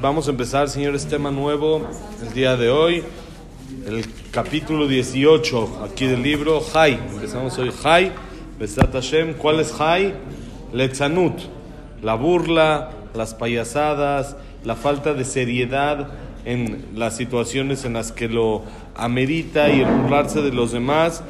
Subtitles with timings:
[0.00, 1.84] Vamos a empezar, señores, tema nuevo
[2.22, 3.02] el día de hoy.
[3.84, 6.92] El capítulo 18 aquí del libro, Jai.
[6.92, 8.12] Empezamos hoy, Jai,
[8.60, 9.34] Besat Hashem.
[9.34, 10.14] ¿Cuál es Jai?
[10.72, 11.34] Letzanut.
[12.00, 16.10] La burla, las payasadas, la falta de seriedad
[16.44, 18.62] en las situaciones en las que lo
[18.94, 21.24] amerita y el burlarse de los demás.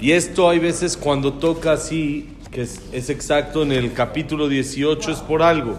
[0.00, 5.18] Y esto hay veces cuando toca así, que es, exacto en el capítulo 18, es
[5.18, 5.76] por algo.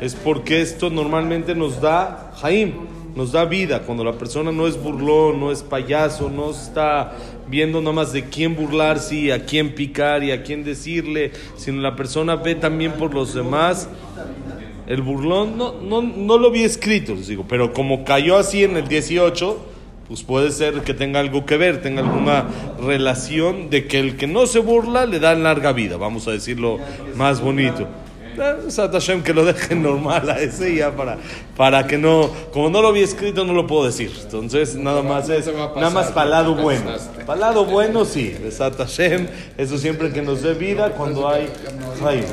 [0.00, 2.72] Es porque esto normalmente nos da, Jaim,
[3.14, 3.82] nos da vida.
[3.82, 7.12] Cuando la persona no es burlón, no es payaso, no está
[7.46, 11.82] viendo nada más de quién burlarse y a quién picar y a quién decirle, sino
[11.82, 13.88] la persona ve también por los demás.
[14.86, 18.76] El burlón no, no, no lo vi escrito, les digo, pero como cayó así en
[18.78, 19.73] el 18,
[20.08, 22.46] pues puede ser que tenga algo que ver, tenga alguna
[22.80, 26.78] relación de que el que no se burla le da larga vida, vamos a decirlo
[27.16, 27.88] más bonito.
[28.36, 31.18] Hashem que lo dejen normal a ese ya para,
[31.56, 34.12] para que no, como no lo vi escrito no lo puedo decir.
[34.22, 36.90] Entonces nada más es, nada más para lado bueno.
[37.26, 41.48] Para lado bueno sí, Hashem, eso siempre que nos dé vida cuando hay...
[42.04, 42.24] hay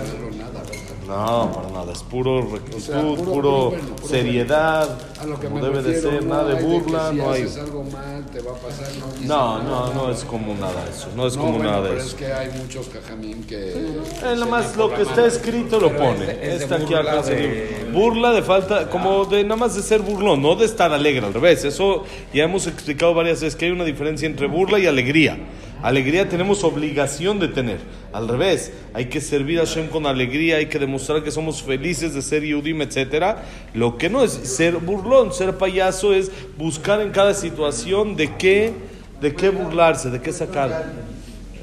[1.15, 5.47] no, para nada, es puro rectitud, o sea, puro, puro bueno, seriedad, a lo que
[5.47, 7.41] como me debe de ser, no nada de burla, si no hay...
[7.59, 9.93] algo mal, te va a pasar, no, No, no, nada.
[9.95, 12.09] no es como nada eso, no es No, como bueno, nada de pero eso.
[12.09, 13.71] es que hay muchos cajamín que...
[13.73, 16.37] Eh, más lo que está escrito lo pone.
[16.55, 20.55] Está aquí acá se- burla de falta, como de nada más de ser burlón, no
[20.55, 21.63] de estar alegre, al revés.
[21.63, 22.03] Eso
[22.33, 25.37] ya hemos explicado varias veces que hay una diferencia entre burla y alegría.
[25.81, 27.79] Alegría tenemos obligación de tener.
[28.13, 32.13] Al revés, hay que servir a Hashem con alegría, hay que demostrar que somos felices
[32.13, 33.37] de ser Yudim, etc.
[33.73, 38.73] Lo que no es ser burlón, ser payaso es buscar en cada situación de qué,
[39.19, 40.93] de qué burlarse, de qué sacar.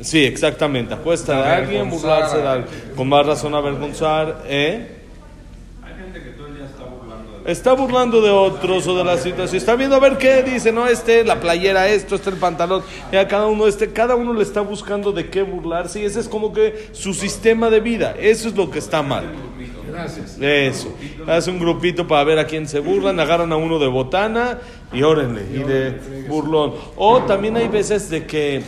[0.01, 0.95] Sí, exactamente.
[0.95, 2.75] Apuesta de alguien, burlarse de alguien.
[2.97, 4.98] Con más razón avergonzar, ¿eh?
[7.49, 9.57] Está burlando de otros o de la situación.
[9.57, 12.83] Está viendo a ver qué dice, no, este, la playera, esto, este, el pantalón.
[13.11, 16.28] Ya cada uno, este, cada uno le está buscando de qué burlarse y ese es
[16.28, 18.15] como que su sistema de vida.
[18.21, 19.33] Eso es lo que está mal.
[19.91, 20.37] Gracias.
[20.39, 20.95] Eso.
[21.27, 24.59] Hace un grupito para ver a quién se burlan, agarran a uno de botana
[24.93, 26.75] y órenle, y de burlón.
[26.97, 28.62] O también hay veces de que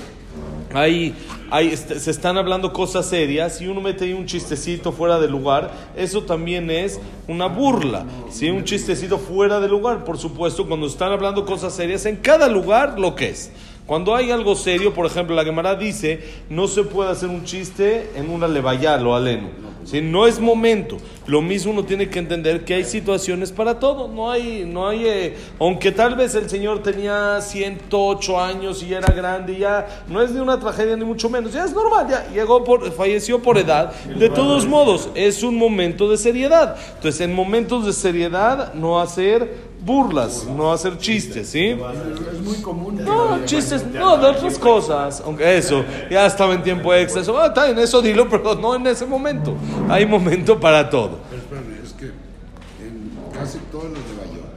[0.72, 1.14] hay,
[1.58, 5.72] este, se están hablando cosas serias y uno mete ahí un chistecito fuera de lugar,
[5.96, 8.50] eso también es una burla, ¿sí?
[8.50, 12.98] un chistecito fuera de lugar, por supuesto, cuando están hablando cosas serias, en cada lugar
[12.98, 13.50] lo que es.
[13.86, 18.10] Cuando hay algo serio, por ejemplo, la Gemara dice, no se puede hacer un chiste
[18.14, 19.48] en una levayá, lo aleno.
[19.84, 20.00] ¿sí?
[20.00, 20.98] No es momento.
[21.26, 24.08] Lo mismo uno tiene que entender que hay situaciones para todo.
[24.08, 29.12] No hay, no hay, eh, aunque tal vez el Señor tenía 108 años y era
[29.12, 32.64] grande, ya no es de una tragedia ni mucho menos, ya es normal, ya llegó
[32.64, 33.92] por, falleció por edad.
[34.06, 36.76] De todos modos, es un momento de seriedad.
[36.96, 41.68] Entonces, en momentos de seriedad, no hacer burlas, no hacer chistes, ¿sí?
[41.68, 43.02] Es muy común.
[43.04, 45.22] No, chistes, no, de otras cosas.
[45.24, 47.22] Aunque eso, ya estaba en tiempo extra.
[47.22, 49.54] Eso, ah, está bien, eso dilo, pero no en ese momento.
[49.88, 51.18] Hay momento para todo.
[51.30, 54.50] Pero espérame, es que en casi todos los de Bayot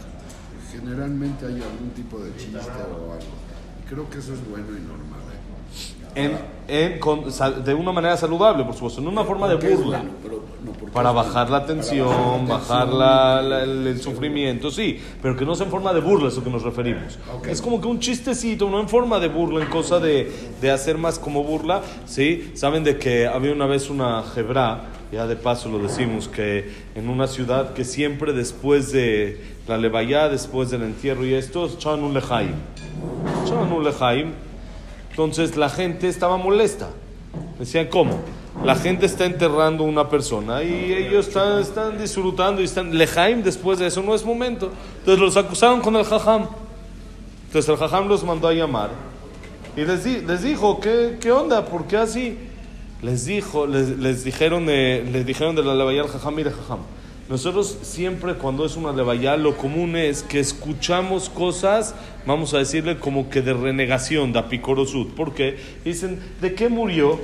[0.71, 3.33] generalmente hay algún tipo de chiste o algo.
[3.81, 5.22] Y creo que eso es bueno y normal.
[6.15, 6.37] En,
[6.67, 7.23] en- con-
[7.65, 9.97] de una manera saludable, por supuesto, no una forma de burla.
[9.99, 15.35] bueno, pero no, Para bajar la tensión, bajar la la- el, el sufrimiento, sí, pero
[15.35, 17.17] que no sea en forma de burla, es a lo que nos referimos.
[17.35, 17.47] Ok.
[17.47, 20.31] Es como que un chistecito, no en forma de burla, en cosa de,
[20.61, 22.51] de hacer más como burla, ¿sí?
[22.53, 27.09] Saben de que había una vez una jebra, ya de paso lo decimos, que en
[27.09, 32.13] una ciudad que siempre después de la levayá, después del entierro y esto, echaban un
[32.13, 32.51] lejaim.
[33.45, 34.31] Echaban un lejaim.
[35.13, 36.89] Entonces la gente estaba molesta.
[37.59, 38.19] Decían, ¿cómo?
[38.65, 42.97] La gente está enterrando una persona y ellos están, están disfrutando y están...
[42.97, 44.71] Lejaim después de eso no es momento.
[44.99, 46.47] Entonces los acusaron con el jajam.
[47.47, 48.89] Entonces el jajam los mandó a llamar
[49.77, 51.65] y les, di- les dijo, ¿qué, ¿qué onda?
[51.65, 52.37] ¿Por qué así?
[53.03, 56.79] Les dijo, les, dijeron, eh, les dijeron de la al jajam, mire jajam,
[57.33, 61.95] nosotros siempre cuando es una levaya lo común es que escuchamos cosas,
[62.27, 65.15] vamos a decirle como que de renegación, de apicorosud.
[65.15, 65.57] ¿Por qué?
[65.83, 67.19] Dicen, ¿de qué murió?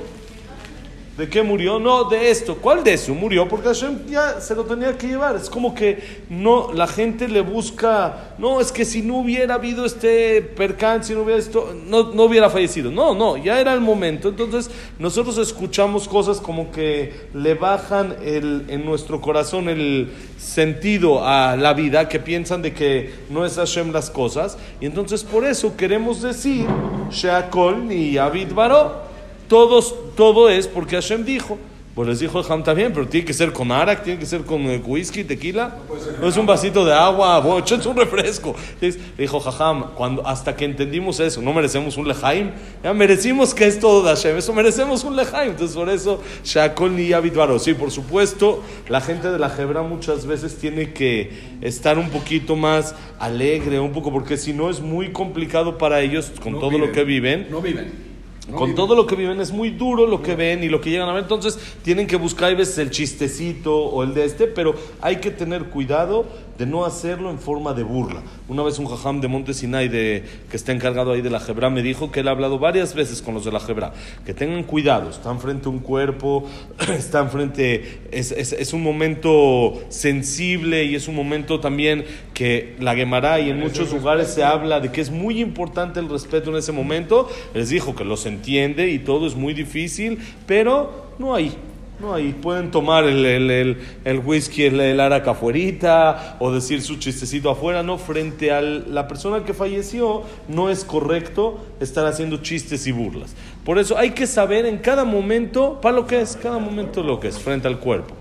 [1.20, 1.78] ¿De qué murió?
[1.78, 2.56] No, de esto.
[2.56, 3.14] ¿Cuál de eso?
[3.14, 5.36] Murió porque Hashem ya se lo tenía que llevar.
[5.36, 9.84] Es como que no, la gente le busca, no, es que si no hubiera habido
[9.84, 12.90] este percance, si no hubiera esto, no, no hubiera fallecido.
[12.90, 14.30] No, no, ya era el momento.
[14.30, 21.54] Entonces nosotros escuchamos cosas como que le bajan el, en nuestro corazón el sentido a
[21.54, 24.56] la vida, que piensan de que no es Hashem las cosas.
[24.80, 26.64] Y entonces por eso queremos decir,
[27.10, 29.09] Sheakol ni Abid Baró.
[29.50, 31.58] Todos, todo es porque Hashem dijo.
[31.92, 34.42] Pues les dijo el Ham también, pero tiene que ser con arak, tiene que ser
[34.42, 35.76] con eh, whisky, tequila.
[36.20, 38.54] No es un vasito de agua, bueno, es un refresco.
[38.80, 42.52] Le dijo Jajam, cuando, hasta que entendimos eso, no merecemos un lejaim,
[42.84, 45.50] ya merecimos que es todo de Hashem, eso merecemos un lejaim.
[45.50, 50.26] Entonces por eso, Shakol ni Yabit Sí, por supuesto, la gente de la Hebra muchas
[50.26, 55.10] veces tiene que estar un poquito más alegre, un poco, porque si no es muy
[55.10, 57.48] complicado para ellos con todo lo que viven.
[57.50, 58.09] No viven.
[58.54, 61.08] Con todo lo que viven es muy duro lo que ven y lo que llegan
[61.08, 61.22] a ver.
[61.22, 65.30] Entonces tienen que buscar a veces el chistecito o el de este, pero hay que
[65.30, 66.26] tener cuidado
[66.60, 68.22] de no hacerlo en forma de burla.
[68.46, 71.70] Una vez un jajam de Monte Sinai de, que está encargado ahí de la Jebra
[71.70, 73.94] me dijo que él ha hablado varias veces con los de la Jebra,
[74.26, 76.44] que tengan cuidado, están frente a un cuerpo,
[76.94, 82.04] están frente, es, es, un momento sensible y es un momento también
[82.34, 86.10] que la Gemara y en muchos lugares se habla de que es muy importante el
[86.10, 87.30] respeto en ese momento.
[87.54, 91.56] Les dijo que los entiende y todo es muy difícil, pero no hay
[92.00, 96.96] no, ahí pueden tomar el, el, el, whisky, el, el araca afuera o decir su
[96.96, 102.86] chistecito afuera, no, frente a la persona que falleció no es correcto estar haciendo chistes
[102.86, 103.34] y burlas.
[103.64, 107.20] Por eso hay que saber en cada momento, para lo que es, cada momento lo
[107.20, 108.19] que es, frente al cuerpo.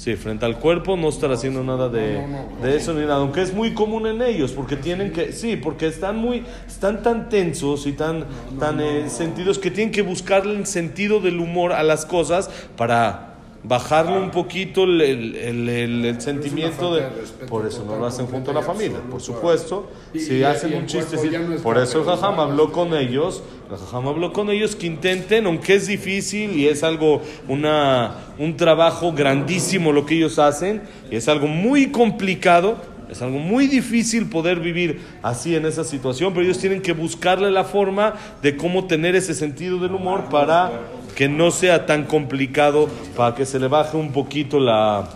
[0.00, 2.26] Sí, frente al cuerpo no estar haciendo nada de,
[2.62, 5.88] de, eso ni nada, aunque es muy común en ellos, porque tienen que, sí, porque
[5.88, 8.24] están muy, están tan tensos y tan,
[8.58, 12.48] tan eh, sentidos que tienen que buscarle el sentido del humor a las cosas
[12.78, 13.29] para
[13.62, 15.68] bajarle un poquito el, el,
[16.04, 17.02] el, sentimiento de...
[17.48, 19.90] Por eso no lo hacen junto a la familia, por supuesto.
[20.14, 21.16] Si hacen un chiste,
[21.62, 25.74] por eso el Jajam habló con ellos, el Jajam habló con ellos que intenten, aunque
[25.74, 31.28] es difícil y es algo, una, un trabajo grandísimo lo que ellos hacen, y es
[31.28, 32.76] algo muy complicado,
[33.10, 37.50] es algo muy difícil poder vivir así en esa situación, pero ellos tienen que buscarle
[37.50, 40.70] la forma de cómo tener ese sentido del humor para
[41.14, 45.08] que no sea tan complicado, para que se le baje un poquito la,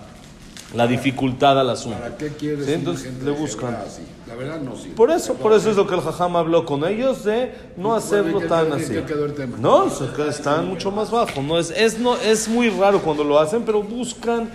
[0.75, 1.99] la dificultad al asunto.
[1.99, 3.77] ¿Para qué quieres Entonces le buscan.
[4.27, 7.25] La verdad no Por eso, por eso es lo que el jajam habló con ellos
[7.25, 8.95] de no hacerlo tan así.
[9.59, 9.87] No,
[10.29, 11.43] están mucho más bajo.
[11.43, 14.51] No es, es no es muy raro cuando lo hacen, pero buscan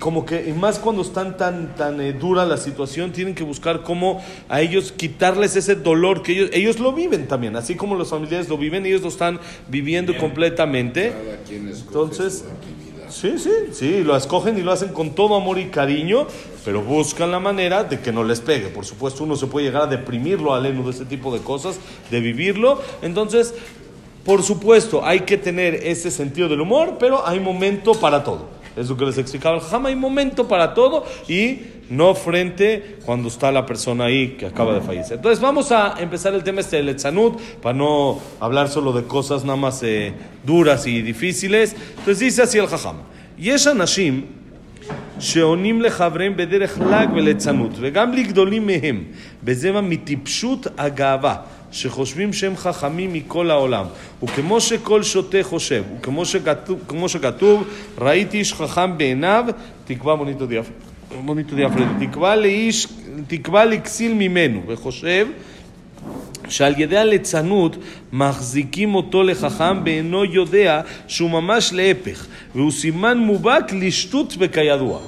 [0.00, 3.82] como que, y más cuando están tan, tan eh, dura la situación, tienen que buscar
[3.82, 8.08] cómo a ellos quitarles ese dolor que ellos, ellos lo viven también, así como los
[8.08, 9.38] familiares lo viven, ellos lo están
[9.68, 11.12] viviendo completamente.
[11.50, 12.46] Entonces,
[13.10, 16.26] sí, sí, sí, lo escogen y lo hacen con todo amor y cariño,
[16.64, 18.68] pero buscan la manera de que no les pegue.
[18.68, 21.78] Por supuesto, uno se puede llegar a deprimirlo al de ese tipo de cosas,
[22.10, 22.80] de vivirlo.
[23.02, 23.54] Entonces,
[24.24, 28.59] por supuesto, hay que tener ese sentido del humor, pero hay momento para todo.
[28.76, 29.88] Es lo que les explicaba el Jama.
[29.88, 34.80] Hay momento para todo y no frente cuando está la persona ahí que acaba de
[34.80, 35.16] fallecer.
[35.16, 39.44] Entonces vamos a empezar el tema este del Etzanud para no hablar solo de cosas
[39.44, 40.12] nada más eh,
[40.44, 41.74] duras y difíciles.
[41.90, 42.96] Entonces dice así el Jajam.
[43.36, 44.39] Yesha Nashim.
[45.18, 49.04] שעונים לחבריהם בדרך לעג וליצנות, וגם לגדולים מהם,
[49.44, 51.36] בזרע מטיפשות הגאווה.
[51.72, 53.84] שחושבים שהם חכמים מכל העולם.
[54.22, 59.44] וכמו שכל שוטה חושב, וכמו שכתוב, שכתוב ראיתי איש חכם בעיניו,
[59.84, 60.46] תקווה מוניטו
[61.56, 62.86] דיאפרדי, תקווה לאיש,
[63.26, 65.26] תקווה לכסיל ממנו, וחושב
[66.49, 67.77] שעל ידי הליצנות
[68.13, 72.25] מחזיקים אותו לחכם ואינו יודע שהוא ממש להפך,
[72.55, 74.99] והוא סימן מובהק לשטות וכידוע.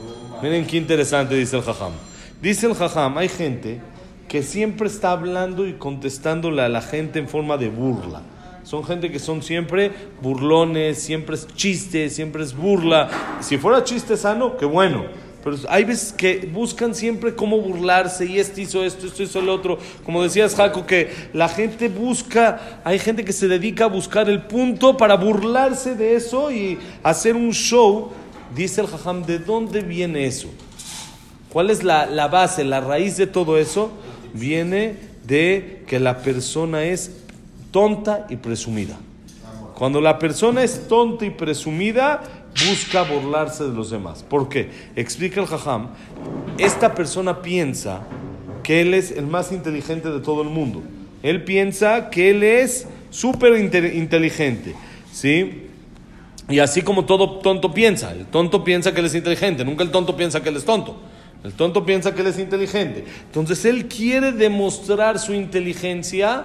[0.41, 1.93] Miren qué interesante dice el jajam.
[2.41, 3.81] Dice el jajam, hay gente
[4.27, 8.21] que siempre está hablando y contestándole a la gente en forma de burla.
[8.63, 13.09] Son gente que son siempre burlones, siempre es chiste, siempre es burla.
[13.39, 15.05] Si fuera chiste sano, qué bueno.
[15.42, 19.48] Pero hay veces que buscan siempre cómo burlarse y este hizo esto, esto hizo el
[19.48, 19.78] otro.
[20.04, 24.42] Como decías, Jaco, que la gente busca, hay gente que se dedica a buscar el
[24.42, 28.10] punto para burlarse de eso y hacer un show.
[28.54, 30.48] Dice el Jajam, ¿de dónde viene eso?
[31.48, 33.90] ¿Cuál es la, la base, la raíz de todo eso?
[34.32, 34.96] viene
[35.26, 37.12] de que la persona es
[37.70, 38.98] tonta y presumida.
[39.74, 42.22] Cuando la persona es tonta y presumida,
[42.68, 44.22] busca burlarse de los demás.
[44.22, 44.70] ¿Por qué?
[44.96, 45.88] Explica el Jajam,
[46.58, 48.02] esta persona piensa
[48.62, 50.82] que él es el más inteligente de todo el mundo.
[51.22, 54.74] Él piensa que él es súper inteligente.
[55.12, 55.68] ¿Sí?
[56.48, 59.90] Y así como todo tonto piensa, el tonto piensa que él es inteligente, nunca el
[59.90, 61.00] tonto piensa que él es tonto.
[61.44, 63.04] El tonto piensa que él es inteligente.
[63.26, 66.44] Entonces él quiere demostrar su inteligencia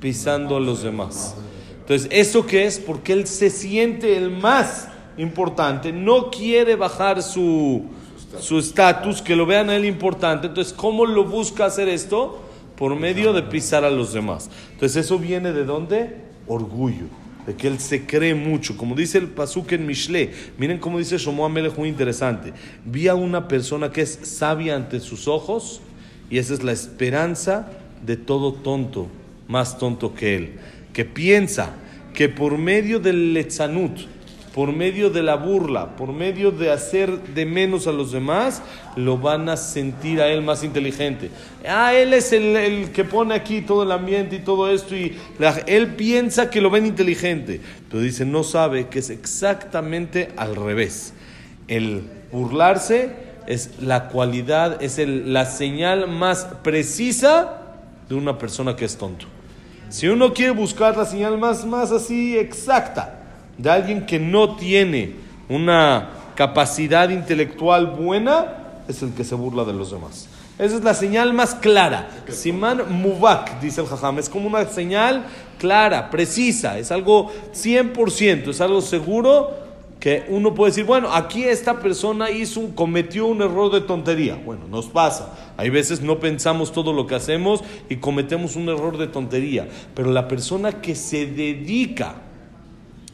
[0.00, 1.34] pisando a los demás.
[1.80, 2.78] Entonces, ¿eso qué es?
[2.78, 7.86] Porque él se siente el más importante, no quiere bajar su
[8.58, 10.46] estatus, que lo vean a él importante.
[10.46, 12.40] Entonces, ¿cómo lo busca hacer esto?
[12.76, 14.50] Por medio de pisar a los demás.
[14.72, 16.16] Entonces, ¿eso viene de dónde?
[16.46, 17.06] Orgullo.
[17.46, 18.76] de que él se cree mucho.
[18.76, 22.52] Como dice el Pasuk en Mishle, miren cómo dice Shomo Amelech, muy interesante.
[22.84, 25.80] Vi a una persona que es sabia ante sus ojos
[26.30, 27.68] y esa es la esperanza
[28.06, 29.08] de todo tonto,
[29.48, 30.52] más tonto que él,
[30.92, 31.74] que piensa
[32.14, 33.98] que por medio del letzanut,
[34.54, 38.62] por medio de la burla, por medio de hacer de menos a los demás,
[38.96, 41.30] lo van a sentir a él más inteligente.
[41.66, 45.16] Ah, él es el, que pone aquí todo el ambiente y todo esto y
[45.66, 51.14] él piensa que lo ven inteligente, pero dice, no sabe que es exactamente al revés.
[51.68, 53.10] El burlarse
[53.46, 57.62] es la cualidad, es la señal más precisa
[58.08, 59.26] de una persona que es tonto.
[59.88, 63.21] Si uno quiere buscar la señal más, más así exacta,
[63.62, 65.12] de alguien que no tiene
[65.48, 68.46] una capacidad intelectual buena,
[68.88, 70.28] es el que se burla de los demás.
[70.58, 72.10] Esa es la señal más clara.
[72.28, 75.26] Simán Mubak, dice el Jajam, es como una señal
[75.58, 79.50] clara, precisa, es algo 100%, es algo seguro
[80.00, 84.36] que uno puede decir, bueno, aquí esta persona hizo cometió un error de tontería.
[84.44, 85.32] Bueno, nos pasa.
[85.56, 89.68] Hay veces no pensamos todo lo que hacemos y cometemos un error de tontería.
[89.94, 92.16] Pero la persona que se dedica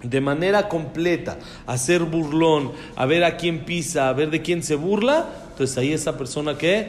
[0.02, 4.62] de manera completa, a ser burlón, a ver a quién pisa, a ver de quién
[4.62, 6.88] se burla, entonces ahí esa persona que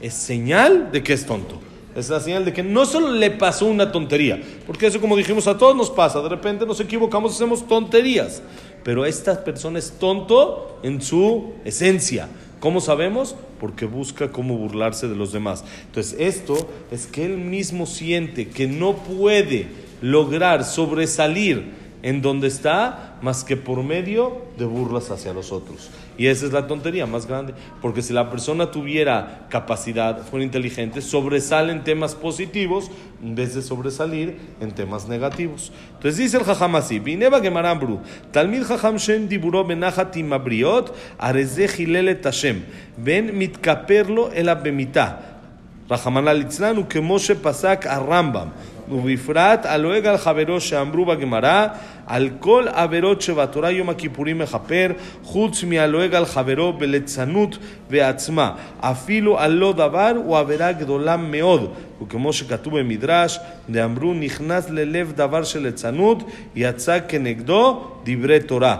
[0.00, 1.60] es señal de que es tonto.
[1.94, 5.46] Es la señal de que no solo le pasó una tontería, porque eso como dijimos
[5.48, 8.42] a todos nos pasa, de repente nos equivocamos, hacemos tonterías,
[8.84, 12.28] pero esta persona es tonto en su esencia.
[12.60, 13.36] ¿Cómo sabemos?
[13.60, 15.64] Porque busca cómo burlarse de los demás.
[15.86, 19.66] Entonces esto es que él mismo siente que no puede
[20.00, 25.90] lograr sobresalir en donde está más que por medio de burlas hacia los otros.
[26.16, 31.00] Y esa es la tontería más grande, porque si la persona tuviera capacidad, fuera inteligente,
[31.00, 32.90] sobresale en temas positivos
[33.22, 35.72] en vez de sobresalir en temas negativos.
[35.94, 38.00] Entonces dice el Jajam así, Vineva Gemarambru,
[38.32, 42.64] Talmid Jajam Shem Diburó Benahatim Abriot, Arezeh Hilele Tashem,
[42.96, 45.40] Ben Mitkaperlo el Abemita,
[45.88, 48.52] Rahamana Litzlan, Ukemoshe Pasak Arambam
[48.91, 51.67] ובפרט הלועג על חברו שאמרו בגמרא,
[52.07, 54.91] על כל עבירות שבתורה יום הכיפורים מכפר,
[55.23, 57.57] חוץ מהלועג על חברו בליצנות
[57.89, 58.51] ועצמה.
[58.79, 61.73] אפילו על לא דבר הוא עבירה גדולה מאוד.
[62.03, 63.39] וכמו שכתוב במדרש,
[63.69, 66.23] דאמרו נכנס ללב דבר של ליצנות,
[66.55, 68.77] יצא כנגדו דברי תורה.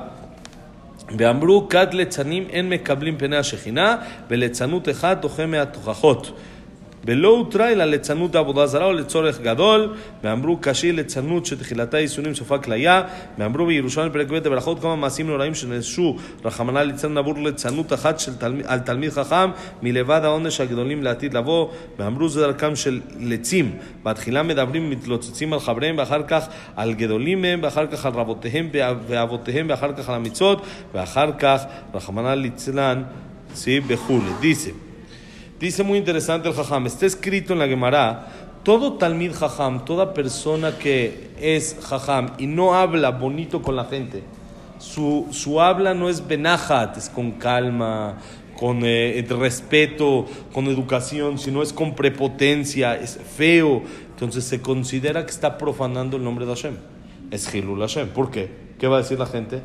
[1.17, 3.97] ואמרו כת ליצנים אין מקבלים פני השכינה,
[4.29, 6.31] וליצנות אחד דוחה מהתוכחות.
[7.08, 12.58] ולא הותרה אלא ליצנות עבודה זרה או לצורך גדול, ואמרו קשי ליצנות שתחילתה ייסונים סופה
[12.58, 13.02] כליה,
[13.38, 18.32] ואמרו בירושלים פרק ב' לברכות כמה מעשים נוראים שנעשו, רחמנא ליצן עבור ליצנות אחת של
[18.64, 19.50] על תלמיד חכם,
[19.82, 23.72] מלבד העונש הגדולים לעתיד לבוא, ואמרו זה דרכם של לצים,
[24.04, 26.46] בתחילה מדברים מתלוצצים על חבריהם, ואחר כך
[26.76, 28.68] על גדולים מהם, ואחר כך על רבותיהם
[29.06, 30.62] ואבותיהם, ואחר כך על המצוות,
[30.94, 31.62] ואחר כך,
[31.94, 33.02] רחמנא ליצלן,
[33.54, 34.22] sí, בחו"ל.
[34.42, 34.87] dice,
[35.60, 38.28] Dice muy interesante el Jajam, está escrito en la Gemara,
[38.62, 44.22] todo Talmid Jajam, toda persona que es Jajam y no habla bonito con la gente,
[44.78, 48.18] su, su habla no es benajat, es con calma,
[48.56, 55.32] con eh, respeto, con educación, sino es con prepotencia, es feo, entonces se considera que
[55.32, 56.76] está profanando el nombre de Hashem.
[57.32, 58.08] Es Hilul Hashem.
[58.08, 58.50] ¿Por qué?
[58.78, 59.60] ¿Qué va a decir la gente?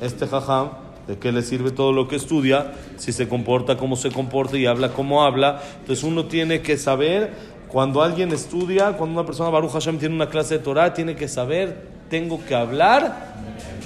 [0.00, 4.10] Este Jajam ¿De qué le sirve todo lo que estudia si se comporta como se
[4.10, 5.62] comporta y habla como habla?
[5.80, 7.32] Entonces uno tiene que saber,
[7.68, 11.28] cuando alguien estudia, cuando una persona, Baruch Hashem, tiene una clase de Torah, tiene que
[11.28, 13.34] saber, tengo que hablar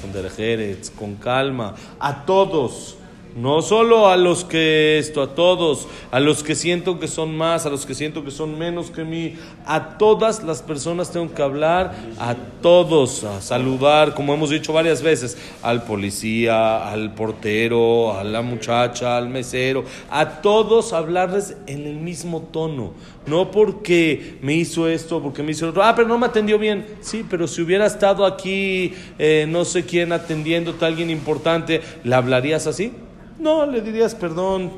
[0.01, 2.97] con derejeres, con calma, a todos
[3.37, 7.67] no solo a los que esto, a todos, a los que siento que son más,
[7.67, 9.35] a los que siento que son menos que mí,
[9.67, 15.03] a todas las personas tengo que hablar, a todos, a saludar, como hemos dicho varias
[15.03, 21.97] veces, al policía, al portero, a la muchacha, al mesero, a todos hablarles en el
[21.97, 22.93] mismo tono.
[23.27, 25.83] No porque me hizo esto, porque me hizo otro.
[25.83, 26.87] Ah, pero no me atendió bien.
[27.01, 32.15] Sí, pero si hubiera estado aquí, eh, no sé quién atendiéndote a alguien importante, ¿le
[32.15, 32.93] hablarías así?
[33.41, 34.71] No, le dirías, perdón,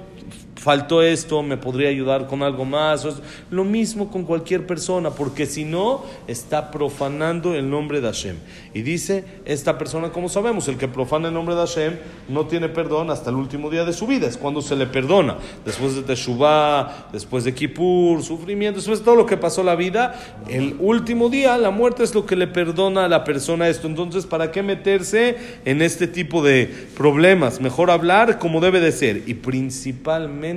[0.62, 3.04] faltó esto, me podría ayudar con algo más.
[3.50, 8.36] Lo mismo con cualquier persona, porque si no, está profanando el nombre de Hashem.
[8.72, 11.94] Y dice, esta persona, como sabemos, el que profana el nombre de Hashem
[12.28, 15.36] no tiene perdón hasta el último día de su vida, es cuando se le perdona.
[15.64, 20.14] Después de Teshuvah, después de Kippur, sufrimiento, después de todo lo que pasó la vida,
[20.48, 23.88] el último día, la muerte es lo que le perdona a la persona esto.
[23.88, 27.60] Entonces, ¿para qué meterse en este tipo de problemas?
[27.60, 30.51] Mejor hablar como debe de ser y principalmente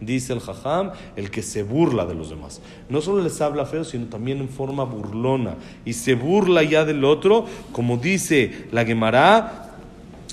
[0.00, 2.60] dice el Jajam, el que se burla de los demás.
[2.88, 5.56] No solo les habla feo, sino también en forma burlona.
[5.84, 9.68] Y se burla ya del otro, como dice la Gemara,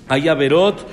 [0.07, 0.85] hay Averot,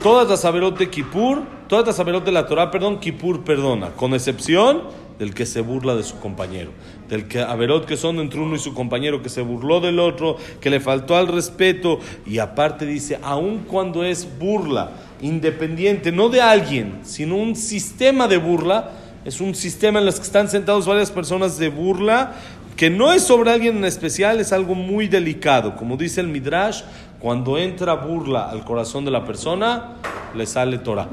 [0.00, 4.14] todas las Averot de Kippur, todas las Averot de la Torah, perdón, Kippur perdona, con
[4.14, 4.82] excepción
[5.18, 6.70] del que se burla de su compañero,
[7.08, 10.36] del que Averot que son entre uno y su compañero, que se burló del otro,
[10.60, 16.40] que le faltó al respeto, y aparte dice, aun cuando es burla independiente, no de
[16.40, 18.90] alguien, sino un sistema de burla,
[19.24, 22.34] es un sistema en el que están sentados varias personas de burla,
[22.76, 25.76] que no es sobre alguien en especial, es algo muy delicado.
[25.76, 26.82] Como dice el Midrash,
[27.18, 29.94] cuando entra burla al corazón de la persona,
[30.34, 31.08] le sale Torah.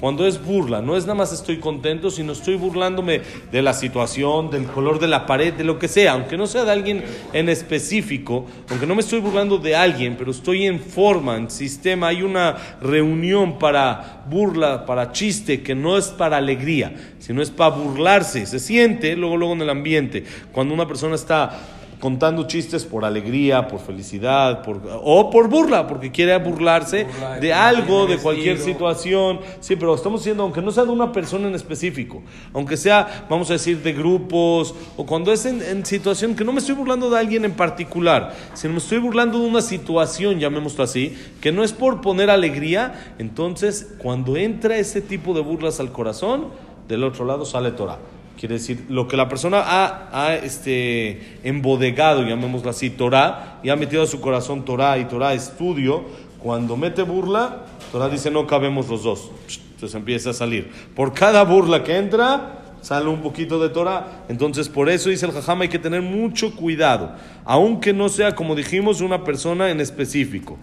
[0.00, 4.50] Cuando es burla, no es nada más estoy contento, sino estoy burlándome de la situación,
[4.50, 7.48] del color de la pared, de lo que sea, aunque no sea de alguien en
[7.48, 12.22] específico, aunque no me estoy burlando de alguien, pero estoy en forma, en sistema, hay
[12.22, 18.44] una reunión para burla, para chiste, que no es para alegría, sino es para burlarse,
[18.44, 21.58] se siente luego, luego en el ambiente, cuando una persona está
[22.00, 27.52] contando chistes por alegría, por felicidad, por, o por burla, porque quiere burlarse Burla, de
[27.52, 29.40] algo, de cualquier situación.
[29.60, 32.22] Sí, pero estamos diciendo, aunque no sea de una persona en específico,
[32.52, 36.52] aunque sea, vamos a decir, de grupos, o cuando es en, en situación que no
[36.52, 40.84] me estoy burlando de alguien en particular, sino me estoy burlando de una situación, llamémoslo
[40.84, 45.92] así, que no es por poner alegría, entonces cuando entra ese tipo de burlas al
[45.92, 46.48] corazón,
[46.88, 47.98] del otro lado sale Torah.
[48.38, 53.76] Quiere decir, lo que la persona ha, ha, este, embodegado, llamémoslo así, Torah, y ha
[53.76, 56.04] metido a su corazón Torah y Torah estudio,
[56.38, 59.30] cuando mete burla, Torah dice no cabemos los dos.
[59.74, 60.70] Entonces empieza a salir.
[60.94, 64.24] Por cada burla que entra, sale un poquito de Torah.
[64.28, 67.14] Entonces por eso dice el Jajam, hay que tener mucho cuidado,
[67.44, 70.58] aunque no sea, como dijimos, una persona en específico.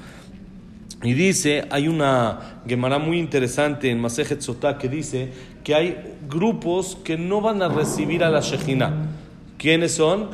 [1.03, 5.31] Y dice, hay una Gemara muy interesante en Masejet Sotá que dice
[5.63, 9.10] que hay grupos que no van a recibir a la Shejina.
[9.57, 10.29] ¿Quiénes son?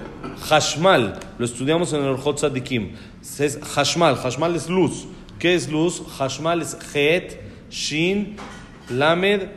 [0.47, 2.91] Hashmal, lo estudiamos en el Orjot Tzadikim.
[3.39, 5.07] Es Hashmal, Hashmal es luz.
[5.39, 6.03] ¿Qué es luz?
[6.17, 7.39] Hashmal es Het,
[7.71, 8.35] Shin,
[8.89, 9.49] Lamed,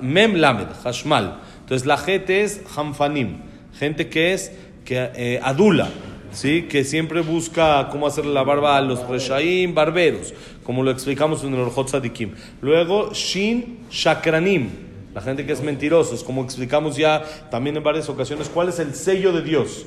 [0.00, 1.40] Mem Lamed, Hashmal.
[1.60, 3.38] Entonces la Het es Hamfanim,
[3.78, 4.50] gente que es
[4.84, 5.88] que, eh, adula.
[6.34, 6.62] ¿Sí?
[6.62, 11.54] que siempre busca cómo hacerle la barba a los reshaim, barberos, como lo explicamos en
[11.54, 12.32] el Orjot Tzadikim.
[12.60, 14.70] Luego, Shin Shakranim,
[15.14, 18.94] la gente que es mentirosos, como explicamos ya también en varias ocasiones, ¿cuál es el
[18.94, 19.86] sello de Dios?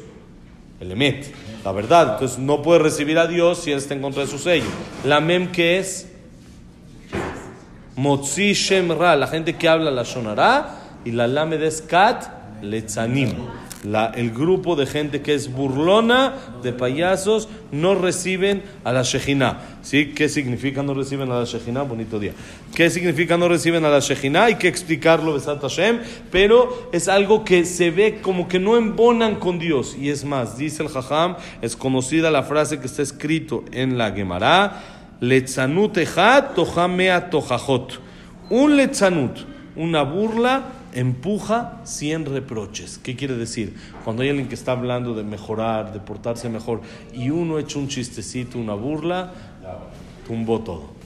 [0.79, 1.33] El Emet,
[1.65, 2.13] la verdad.
[2.13, 4.65] Entonces no puede recibir a Dios si él está en contra de su sello.
[5.03, 6.07] La Mem que es
[7.95, 13.33] Motzi Shem Ra, la gente que habla la Shonara, y la Lamed es Kat Letzanim.
[13.83, 19.59] El grupo de gente que es burlona, de payasos, no reciben a la Shejina.
[19.83, 20.13] ¿Sí?
[20.15, 21.83] ¿Qué significa no reciben a la Shejina?
[21.83, 22.33] Bonito día.
[22.73, 24.45] ¿Qué significa no reciben a la Shejina?
[24.45, 25.99] Hay que explicarlo, Besat Hashem,
[26.31, 29.95] pero es algo que se ve como que no embonan con Dios.
[29.99, 34.11] Y es más, dice el Jajam, es conocida la frase que está escrito en la
[34.11, 34.81] Gemara,
[35.19, 37.99] Letzanut ejat tojamea tojajot.
[38.49, 39.39] Un letzanut,
[39.75, 40.63] una burla,
[40.93, 42.99] empuja 100 reproches.
[43.01, 43.75] ¿Qué quiere decir?
[44.03, 46.81] Cuando hay alguien que está hablando de mejorar, de portarse mejor,
[47.13, 49.31] y uno echa un chistecito, una burla,
[50.25, 50.97] tumbó todo.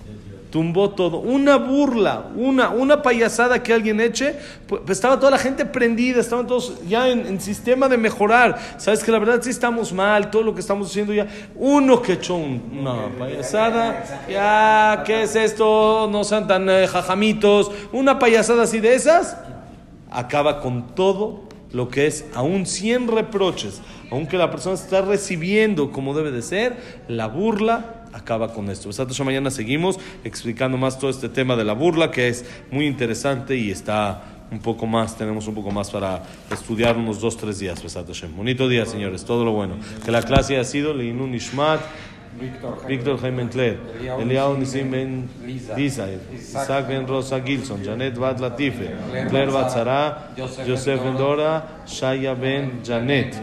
[0.52, 1.20] Tumbó todo.
[1.20, 4.36] Una burla, una, una payasada que alguien eche,
[4.67, 8.60] pues estaba toda la gente prendida, estaban todos ya en, sistema de mejorar.
[8.78, 11.26] Sabes que la verdad sí estamos mal, todo lo que estamos haciendo ya.
[11.56, 16.10] Uno que echó un- una payasada, ya, ¿qué es esto?
[16.12, 17.72] No sean tan eh, jajamitos.
[17.94, 19.38] Una payasada así de esas,
[20.12, 26.13] acaba con todo lo que es aún 100 reproches, aunque la persona está recibiendo como
[26.13, 28.89] debe de ser, la burla acaba con esto.
[28.89, 32.86] Besat Hashem, mañana seguimos explicando más todo este tema de la burla que es muy
[32.86, 37.60] interesante y está un poco más, tenemos un poco más para estudiar unos dos, tres
[37.60, 37.82] días.
[37.82, 38.36] Besat Hashem.
[38.36, 39.76] Bonito día, señores, todo lo bueno.
[40.04, 41.80] Que la clase ha sido Leinun Ishmat,
[42.88, 45.28] Víctor Jaime, Eliyahu Eliyahu Nisim Ben
[45.78, 48.89] Isaac Ben Rosa Gilson, Janet Bat Latife,
[49.30, 50.17] Claire Bat Batzara,
[50.65, 53.38] Joseph Ben Dora, Shaya Ben Janet,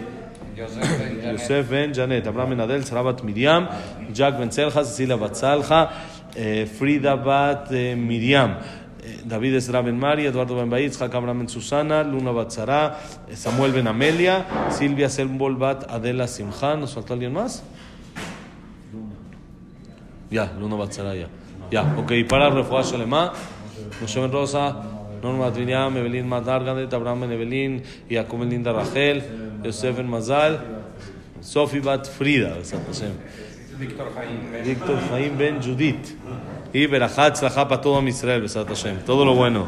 [0.57, 3.69] Joseph Ben Janet, Abraham Ben Adel, Sara Bat Miriam,
[4.13, 5.91] Jack Ben Selja, Cecilia Bat Salja,
[6.35, 8.57] eh, Frida Bat eh, Miriam.
[9.03, 12.99] eh, David Esra Ben Mari, Eduardo Ben Baitz, Abraham Ben Susana, Luna Bat Sara,
[13.31, 15.09] eh, Samuel Ben Amelia, Silvia
[20.31, 21.27] Ya, Luna Batzara ya.
[21.71, 23.33] Ya, ok, para Refuah Shalema,
[24.01, 24.77] Moshe Ben Rosa,
[25.23, 29.23] Norma Miriam, Evelyn Matarganet, Abraham Ben Evelyn, Jacob Ben Linda Rachel,
[29.65, 30.59] Yosef Ben Mazal,
[31.41, 32.57] Sofi Bat Frida.
[33.79, 36.17] Víctor Jaime, Ben- Víctor Jaim Ben Judith,
[36.73, 38.99] y Berajat Tzlajá para todo Israel, Besat Hashem.
[39.07, 39.67] Todo lo bueno.